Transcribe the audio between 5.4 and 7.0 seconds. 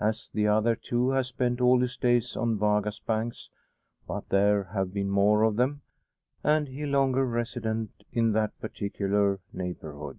of them, and he